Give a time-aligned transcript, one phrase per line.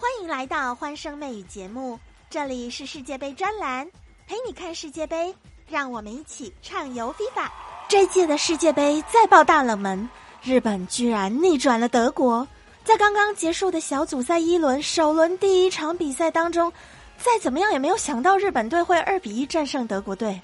[0.00, 1.98] 欢迎来到欢声妹语节目，
[2.30, 3.84] 这里是世界杯专栏，
[4.28, 5.34] 陪你看世界杯，
[5.68, 7.48] 让我们一起畅游 FIFA。
[7.88, 10.08] 这届的世界杯再爆大冷门，
[10.40, 12.46] 日本居然逆转了德国，
[12.84, 16.72] 在刚刚结束的小组赛一轮首轮第一场比赛当中，
[17.18, 20.40] 再怎么样也没有想到日本队会二比一战胜德国队。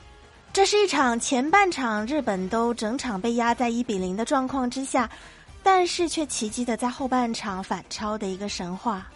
[0.52, 5.09] 这是一场前半场日本都整场被压在一比零的状况之下，
[5.62, 9.07] 但是却奇迹的在后半场反超的一个神话。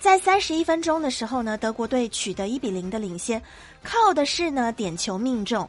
[0.00, 3.40] 在三十一分钟的时候呢，德国队取得一比零的领先，
[3.82, 5.68] 靠的是呢点球命中。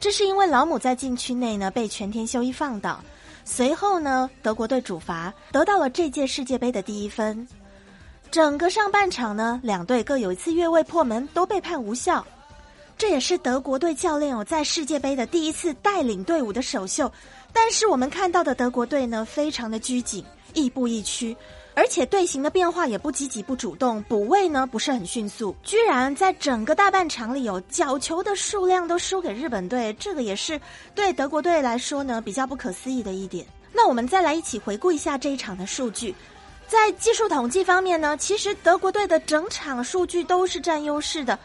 [0.00, 2.98] 这是因为老姆在禁区内呢被全天修一放倒，
[3.44, 7.46] 随后呢德国队主罚得到了这届世界杯的第一分。
[8.30, 12.26] 整个上半场呢，两队各有一次越位破门都被判无效，
[12.96, 17.12] 这也是德国队教练哦在世界杯的第一次带领队伍的首秀。
[17.52, 20.24] 但是我们看到的德国队呢，非常的拘谨，
[20.54, 21.36] 亦步亦趋。
[21.78, 30.60] 而且队形的变化也不积极不主动，补位呢不是很迅速，居然在整个大半场里有角球的数量都输给日本队，这个也是
[30.92, 33.46] 对德国队来说呢比较不可思议的一点。
[33.72, 36.12] 那我们再来一起回顾一下这一场的数据，
[36.66, 41.38] 在技术统计方面呢，其实德国队的整场数据都是占优势的，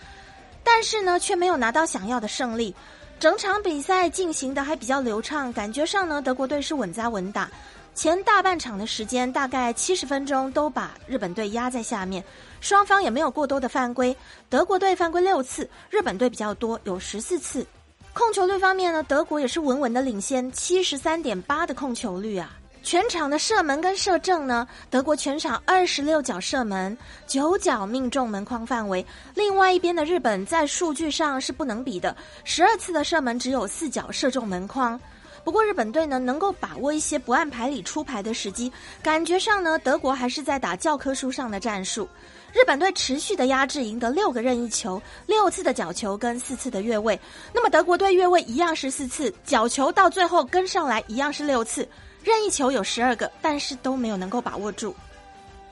[0.64, 2.74] 但是呢却没有拿到想要的胜利。
[3.20, 7.48] 整场比赛进行的还比较流畅，感觉上呢德国队是稳扎稳打。
[7.96, 12.24] 前大半场的时间大概七十分钟都把日本队压在下面，
[12.60, 14.16] 双方也没有过多的犯规。
[14.50, 17.66] 德国队犯规六次，日本队比较多，有十四次。
[18.12, 22.58] 控球率方面呢，德国也是稳稳的领先，七十三点八的控球率啊。
[22.82, 29.06] 全场的射门跟射正呢，德国全场二十六脚射门，九脚命中门框范围。
[29.36, 35.00] 另外一边的日本在数据上是不能比的，十二次的射门只有四脚射中门框。
[35.44, 42.08] 不过日本队呢，能够把握一些不按牌理出牌的时机，感觉上呢，德国还是在打教科书上的战术。
[42.54, 47.20] 日本队持续的压制，赢得六个任意球、六次的角球跟四次的越位。
[47.52, 51.88] 那么德国队越位一样是四次，角球到最后跟上来一样是六次，
[52.24, 54.96] 任意球有十二个，但是都没有能够把握住。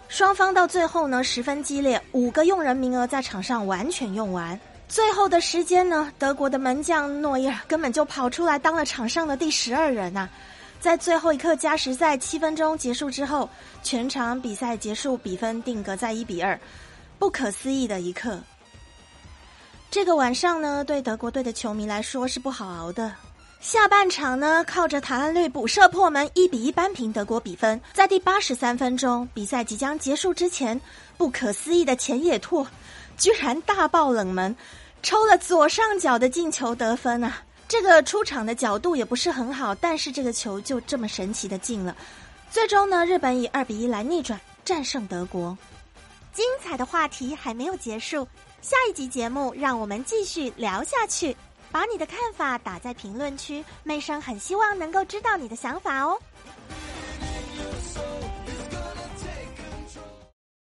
[0.09, 4.59] 双方到最后呢，十分激烈，五个用人名额在场上完全用完。
[4.91, 10.27] 最后的时间呢，德国的门将诺伊尔根本就跑出来当了场上的第十二人呐！
[10.81, 13.49] 在最后一刻加时赛七分钟结束之后，
[13.81, 16.59] 全场比赛结束，比分定格在一比二，
[17.17, 18.37] 不可思议的一刻。
[19.89, 23.13] 这个晚上呢，对德国队的球迷来说是不好熬的。
[23.61, 27.79] 下半场呢，靠着塔兰绿补射破门，一比一扳平德国比分。
[27.93, 30.81] 在第八十三分钟，比赛即将结束之前，
[31.15, 32.65] 不可思议的前野拓
[33.17, 34.53] 居然大爆冷门。
[35.03, 37.43] 抽了左上角的进球得分啊！
[37.67, 41.95] 这个出场的角度也不是很好，但是这个球就这么神奇的进了。
[42.49, 45.55] 最终呢，日本以二比一来逆转战胜德国。
[46.33, 48.27] 精彩的话题还没有结束，
[48.61, 51.35] 下一集节目让我们继续聊下去。
[51.71, 56.19] 把你的看法打在评论区，妹生很希望能够知道你的想法哦。